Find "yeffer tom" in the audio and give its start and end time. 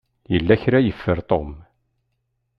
0.87-1.49